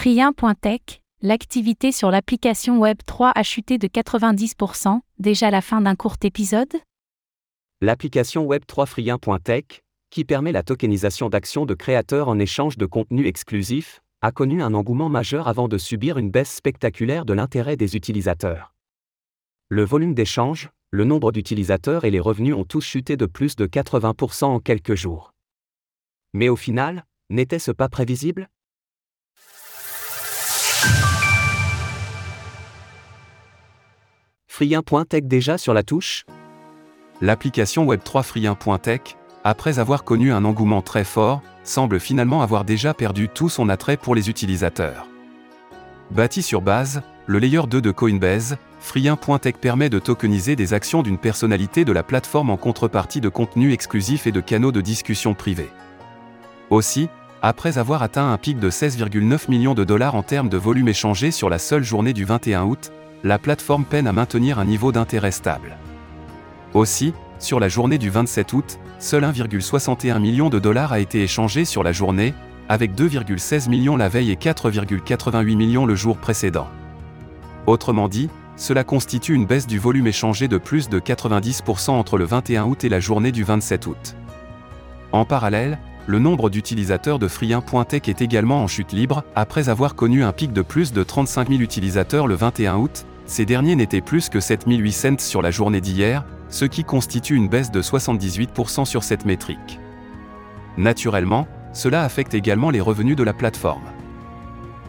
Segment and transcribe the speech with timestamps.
[0.00, 6.72] Free1.tech, l'activité sur l'application Web3 a chuté de 90%, déjà la fin d'un court épisode?
[7.82, 14.00] L'application Web3 Free1.tech, qui permet la tokenisation d'actions de créateurs en échange de contenu exclusif,
[14.22, 18.72] a connu un engouement majeur avant de subir une baisse spectaculaire de l'intérêt des utilisateurs.
[19.68, 23.66] Le volume d'échanges, le nombre d'utilisateurs et les revenus ont tous chuté de plus de
[23.66, 25.34] 80% en quelques jours.
[26.32, 28.48] Mais au final, n'était-ce pas prévisible?
[34.60, 36.26] Free1.tech déjà sur la touche?
[37.22, 43.30] L'application Web3 Free1.tech, après avoir connu un engouement très fort, semble finalement avoir déjà perdu
[43.30, 45.06] tout son attrait pour les utilisateurs.
[46.10, 51.16] Bâti sur base, le layer 2 de Coinbase, Free1.tech permet de tokeniser des actions d'une
[51.16, 55.70] personnalité de la plateforme en contrepartie de contenus exclusifs et de canaux de discussion privés.
[56.68, 57.08] Aussi,
[57.40, 61.30] après avoir atteint un pic de 16,9 millions de dollars en termes de volume échangé
[61.30, 62.92] sur la seule journée du 21 août,
[63.22, 65.76] la plateforme peine à maintenir un niveau d'intérêt stable.
[66.74, 71.64] Aussi, sur la journée du 27 août, seul 1,61 million de dollars a été échangé
[71.64, 72.34] sur la journée,
[72.68, 76.68] avec 2,16 millions la veille et 4,88 millions le jour précédent.
[77.66, 82.24] Autrement dit, cela constitue une baisse du volume échangé de plus de 90% entre le
[82.24, 84.16] 21 août et la journée du 27 août.
[85.12, 90.24] En parallèle, le nombre d'utilisateurs de Free1.tech est également en chute libre, après avoir connu
[90.24, 94.28] un pic de plus de 35 000 utilisateurs le 21 août, ces derniers n'étaient plus
[94.28, 99.24] que 7800 sur la journée d'hier, ce qui constitue une baisse de 78% sur cette
[99.24, 99.78] métrique.
[100.76, 103.88] Naturellement, cela affecte également les revenus de la plateforme.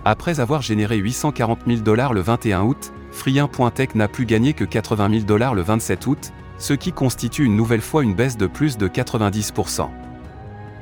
[0.05, 5.09] Après avoir généré 840 000 dollars le 21 août, Free1.tech n'a plus gagné que 80
[5.11, 8.75] 000 dollars le 27 août, ce qui constitue une nouvelle fois une baisse de plus
[8.75, 9.87] de 90%.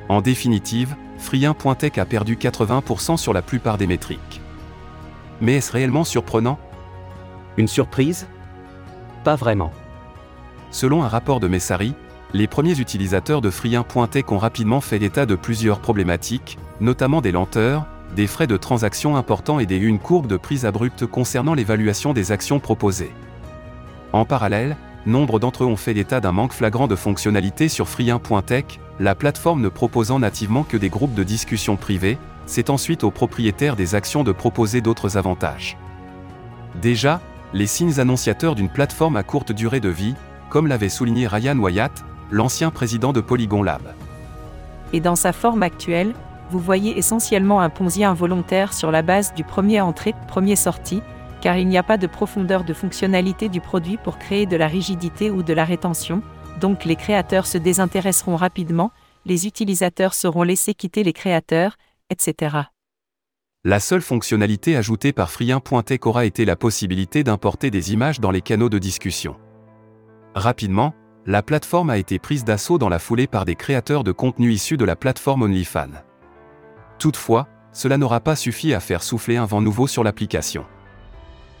[0.08, 4.40] En définitive, Free1.tech a perdu 80% sur la plupart des métriques.
[5.42, 6.58] Mais est-ce réellement surprenant?
[7.60, 8.26] Une surprise?
[9.22, 9.70] Pas vraiment.
[10.70, 11.92] Selon un rapport de Messari,
[12.32, 17.86] les premiers utilisateurs de Free1.tech ont rapidement fait état de plusieurs problématiques, notamment des lenteurs,
[18.16, 22.32] des frais de transaction importants et des une courbe de prise abrupte concernant l'évaluation des
[22.32, 23.12] actions proposées.
[24.14, 28.80] En parallèle, nombre d'entre eux ont fait état d'un manque flagrant de fonctionnalités sur Free1.tech,
[29.00, 32.16] la plateforme ne proposant nativement que des groupes de discussion privés,
[32.46, 35.76] c'est ensuite aux propriétaires des actions de proposer d'autres avantages.
[36.80, 37.20] Déjà,
[37.52, 40.14] les signes annonciateurs d'une plateforme à courte durée de vie,
[40.48, 43.82] comme l'avait souligné Ryan Wyatt, l'ancien président de Polygon Lab.
[44.92, 46.14] Et dans sa forme actuelle,
[46.50, 51.02] vous voyez essentiellement un Ponzi involontaire sur la base du premier entrée, premier sortie,
[51.40, 54.66] car il n'y a pas de profondeur de fonctionnalité du produit pour créer de la
[54.66, 56.22] rigidité ou de la rétention,
[56.60, 58.90] donc les créateurs se désintéresseront rapidement,
[59.24, 61.76] les utilisateurs seront laissés quitter les créateurs,
[62.10, 62.56] etc.
[63.66, 68.40] La seule fonctionnalité ajoutée par Free1.tech aura été la possibilité d'importer des images dans les
[68.40, 69.36] canaux de discussion.
[70.34, 70.94] Rapidement,
[71.26, 74.78] la plateforme a été prise d'assaut dans la foulée par des créateurs de contenu issus
[74.78, 76.02] de la plateforme OnlyFans.
[76.98, 80.64] Toutefois, cela n'aura pas suffi à faire souffler un vent nouveau sur l'application.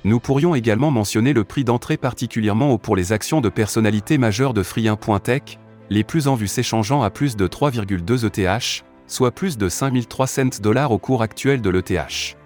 [0.04, 4.54] Nous pourrions également mentionner le prix d'entrée particulièrement haut pour les actions de personnalités majeures
[4.54, 5.58] de Free1.tech,
[5.90, 10.92] les plus en vue s'échangeant à plus de 3,2 ETH, soit plus de 5300 dollars
[10.92, 12.36] au cours actuel de l'ETH.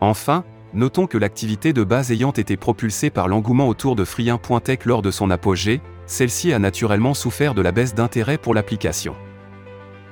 [0.00, 0.44] Enfin,
[0.74, 5.10] Notons que l'activité de base ayant été propulsée par l'engouement autour de Free1.tech lors de
[5.10, 9.16] son apogée, celle-ci a naturellement souffert de la baisse d'intérêt pour l'application.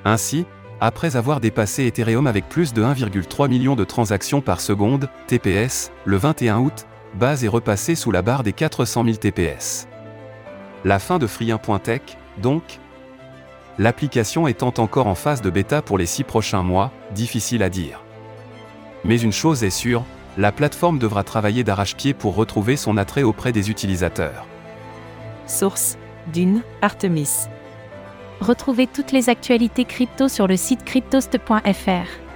[0.03, 0.47] Ainsi,
[0.81, 6.17] après avoir dépassé Ethereum avec plus de 1,3 million de transactions par seconde, TPS, le
[6.17, 9.87] 21 août, Base est repassée sous la barre des 400 000 TPS.
[10.85, 12.01] La fin de Free1.tech,
[12.41, 12.79] donc
[13.79, 18.03] L'application étant encore en phase de bêta pour les 6 prochains mois, difficile à dire.
[19.03, 20.03] Mais une chose est sûre,
[20.37, 24.45] la plateforme devra travailler d'arrache-pied pour retrouver son attrait auprès des utilisateurs.
[25.45, 25.97] Source
[26.33, 27.47] Dune, Artemis.
[28.41, 32.26] Retrouvez toutes les actualités crypto sur le site cryptost.fr.